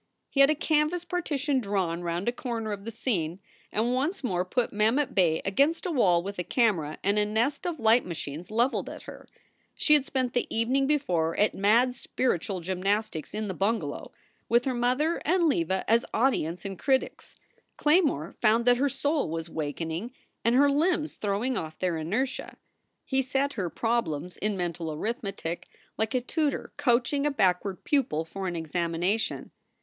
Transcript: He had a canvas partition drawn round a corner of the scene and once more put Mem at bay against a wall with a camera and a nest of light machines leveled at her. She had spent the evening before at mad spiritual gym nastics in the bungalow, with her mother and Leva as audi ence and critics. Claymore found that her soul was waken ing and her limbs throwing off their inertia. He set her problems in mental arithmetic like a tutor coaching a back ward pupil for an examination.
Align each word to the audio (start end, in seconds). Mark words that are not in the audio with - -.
He 0.31 0.39
had 0.39 0.49
a 0.49 0.55
canvas 0.55 1.05
partition 1.05 1.59
drawn 1.59 2.01
round 2.01 2.27
a 2.27 2.31
corner 2.31 2.71
of 2.71 2.85
the 2.85 2.91
scene 2.91 3.39
and 3.71 3.93
once 3.93 4.23
more 4.23 4.43
put 4.43 4.73
Mem 4.73 4.97
at 4.97 5.13
bay 5.13 5.43
against 5.45 5.85
a 5.85 5.91
wall 5.91 6.23
with 6.23 6.39
a 6.39 6.43
camera 6.43 6.97
and 7.03 7.19
a 7.19 7.23
nest 7.27 7.67
of 7.67 7.79
light 7.79 8.03
machines 8.03 8.49
leveled 8.49 8.89
at 8.89 9.03
her. 9.03 9.27
She 9.75 9.93
had 9.93 10.03
spent 10.03 10.33
the 10.33 10.47
evening 10.49 10.87
before 10.87 11.37
at 11.37 11.53
mad 11.53 11.93
spiritual 11.93 12.61
gym 12.61 12.81
nastics 12.81 13.35
in 13.35 13.47
the 13.47 13.53
bungalow, 13.53 14.11
with 14.49 14.65
her 14.65 14.73
mother 14.73 15.17
and 15.23 15.45
Leva 15.47 15.87
as 15.87 16.03
audi 16.15 16.45
ence 16.45 16.65
and 16.65 16.79
critics. 16.79 17.35
Claymore 17.77 18.33
found 18.41 18.65
that 18.65 18.77
her 18.77 18.89
soul 18.89 19.29
was 19.29 19.51
waken 19.51 19.91
ing 19.91 20.13
and 20.43 20.55
her 20.55 20.71
limbs 20.71 21.13
throwing 21.13 21.55
off 21.55 21.77
their 21.77 21.95
inertia. 21.95 22.57
He 23.05 23.21
set 23.21 23.53
her 23.53 23.69
problems 23.69 24.35
in 24.37 24.57
mental 24.57 24.91
arithmetic 24.91 25.67
like 25.95 26.15
a 26.15 26.21
tutor 26.21 26.73
coaching 26.75 27.23
a 27.23 27.29
back 27.29 27.63
ward 27.63 27.83
pupil 27.83 28.25
for 28.25 28.47
an 28.47 28.55
examination. 28.55 29.51